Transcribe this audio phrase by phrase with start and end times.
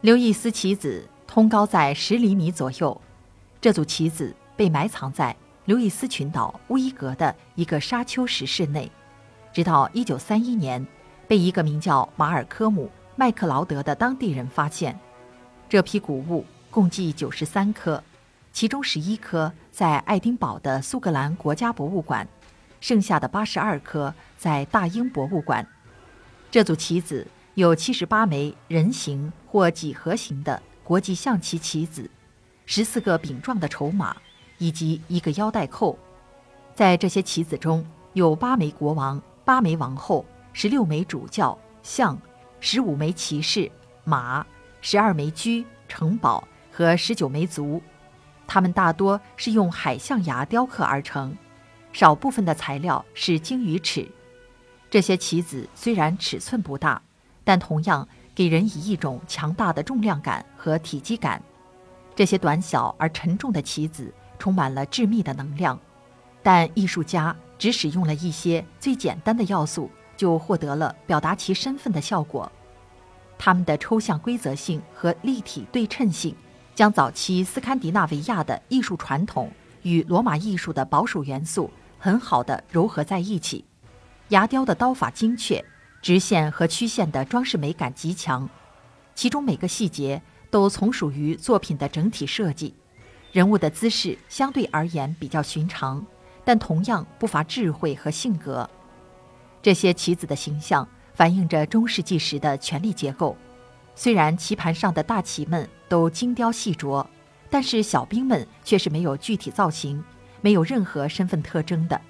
[0.00, 3.00] 刘易斯棋子通高在十厘米左右，
[3.60, 5.34] 这组棋子被埋藏在
[5.64, 8.88] 刘易斯群岛乌伊格的一个沙丘石室内，
[9.52, 10.86] 直到1931年，
[11.26, 12.86] 被一个名叫马尔科姆·
[13.16, 14.96] 麦克劳德的当地人发现。
[15.68, 18.00] 这批古物共计93颗，
[18.52, 22.28] 其中11颗在爱丁堡的苏格兰国家博物馆，
[22.80, 25.66] 剩下的82颗在大英博物馆。
[26.52, 27.26] 这组棋子。
[27.54, 32.08] 有七十八枚人形或几何形的国际象棋棋子，
[32.66, 34.14] 十四个饼状的筹码，
[34.58, 35.98] 以及一个腰带扣。
[36.74, 37.82] 在这些棋子中
[38.12, 42.20] 有八枚国王、八枚王后、十六枚主教、象、
[42.60, 43.72] 十五枚骑士、
[44.04, 44.46] 马、
[44.82, 47.82] 十二枚车、城堡和十九枚卒。
[48.46, 51.34] 它们大多是用海象牙雕刻而成，
[51.94, 54.06] 少部分的材料是鲸鱼齿。
[54.90, 57.00] 这些棋子虽然尺寸不大。
[57.48, 58.06] 但同样
[58.38, 61.42] 给人以一种强大的重量感和体积感。
[62.14, 65.76] 这些短小而沉重的棋子充满了致密的能量，
[66.40, 72.48] 但艺术家只使用了一些最简单的要素，就获得了表达其身份的效果。
[73.36, 76.32] 他们的抽象规则性和立体对称性，
[76.76, 79.50] 将早期斯堪的纳维亚的艺术传统
[79.82, 81.68] 与罗马艺术的保守元素
[81.98, 83.64] 很好的糅合在一起。
[84.28, 85.64] 牙雕的刀法精确。
[86.00, 88.48] 直线和曲线的装饰美感极强，
[89.14, 92.74] 其中每个细节都从属于作品的整体设计。
[93.32, 96.04] 人物的姿势相对而言比较寻常，
[96.44, 98.68] 但同样不乏智慧和性格。
[99.60, 103.36] 这些棋子的形象反映着中世纪时的权力结构。
[103.94, 107.04] 虽然棋盘上的大棋们都精雕细琢，
[107.50, 110.02] 但是小兵们却是没有具体造型，
[110.40, 112.00] 没有任何身份特征的，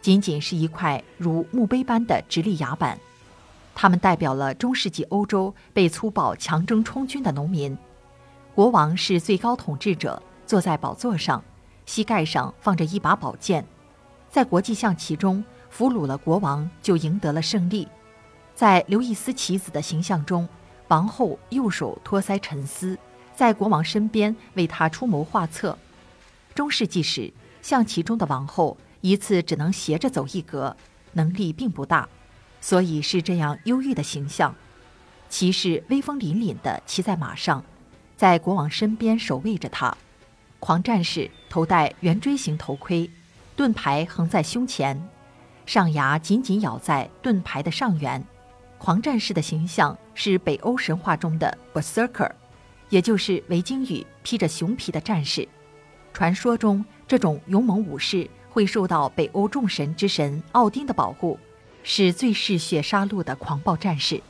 [0.00, 2.98] 仅仅是一块如墓碑般的直立崖板。
[3.78, 7.76] 他们代表了中世纪欧洲被粗暴强征充军的农民。
[8.54, 11.44] 国王是最高统治者，坐在宝座上，
[11.84, 13.62] 膝盖上放着一把宝剑。
[14.30, 17.86] 在国际象棋中，俘虏了国王就赢得了胜利。
[18.54, 20.48] 在刘易斯棋子的形象中，
[20.88, 22.98] 王后右手托腮沉思，
[23.34, 25.76] 在国王身边为他出谋划策。
[26.54, 30.74] 中世纪时，象棋中的王后一次只能斜着走一格，
[31.12, 32.08] 能力并不大。
[32.66, 34.52] 所以是这样忧郁的形象，
[35.28, 37.64] 骑士威风凛凛地骑在马上，
[38.16, 39.96] 在国王身边守卫着他。
[40.58, 43.08] 狂战士头戴圆锥形头盔，
[43.54, 45.00] 盾牌横在胸前，
[45.64, 48.20] 上牙紧紧咬在盾牌的上缘。
[48.78, 52.32] 狂战士的形象是北欧神话中的 berserker，
[52.88, 55.48] 也就是维京语披着熊皮的战士。
[56.12, 61.38] 传说中，这种勇猛武士会受到北欧众神之神奥丁的保护。
[61.88, 64.20] 是最嗜血杀戮的狂暴战士，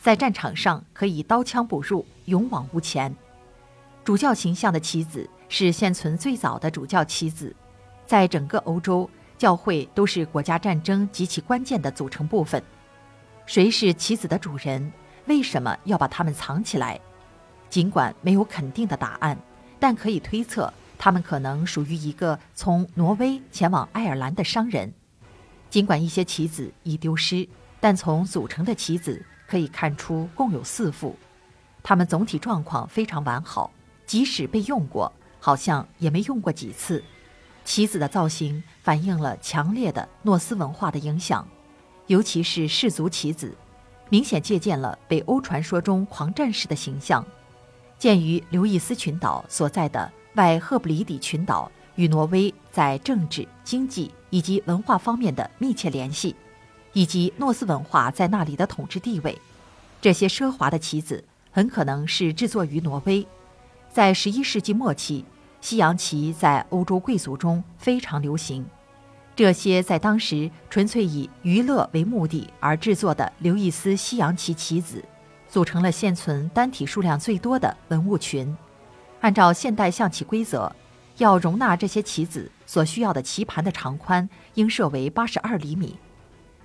[0.00, 3.14] 在战场上可以刀枪不入，勇往无前。
[4.04, 7.54] 主教形象的棋子是现存最早的主教棋子，
[8.06, 9.08] 在整个欧洲，
[9.38, 12.60] 教会都是国家战争极其关键的组成部分。
[13.46, 14.92] 谁是棋子的主人？
[15.26, 17.00] 为什么要把它们藏起来？
[17.70, 19.38] 尽管没有肯定的答案，
[19.78, 24.92] 但可以推测，他们可能属于一个从挪威前往爱尔兰的商人。
[25.68, 27.46] 尽管一些棋子已丢失，
[27.80, 31.16] 但从组成的棋子可以看出共有四副，
[31.82, 33.70] 它们总体状况非常完好，
[34.06, 37.02] 即使被用过，好像也没用过几次。
[37.64, 41.46] 棋子的造型反映了强烈的诺斯文化的影响，
[42.06, 43.54] 尤其是氏族棋子，
[44.08, 47.24] 明显借鉴了北欧传说中狂战士的形象。
[47.98, 51.70] 鉴于刘易斯群岛所在的外赫布里底群岛。
[51.96, 56.36] 与挪威在政治、经济以及文化方面的密切联系，
[56.92, 59.40] 以及诺斯文化在那里的统治地位，
[59.98, 63.26] 这些奢华的棋子很可能是制作于挪威。
[63.90, 65.24] 在十一世纪末期，
[65.62, 68.62] 西洋棋在欧洲贵族中非常流行。
[69.34, 75.02] 这些在当时纯粹以娱乐为目的而制作的刘易斯西洋棋棋子，
[75.48, 78.54] 组成了现存单体数量最多的文物群。
[79.22, 80.70] 按照现代象棋规则。
[81.18, 85.98] 要容纳这些棋子所需要的棋盘的长宽应设为八十二厘米。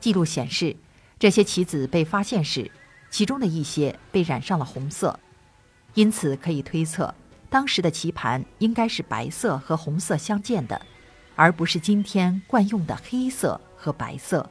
[0.00, 0.76] 记录显示，
[1.18, 2.70] 这些棋子被发现时，
[3.10, 5.18] 其中的一些被染上了红色，
[5.94, 7.14] 因此可以推测，
[7.48, 10.80] 当时的棋盘应该是白色和红色相间的，
[11.36, 14.48] 而不是今天惯用的黑色和白色。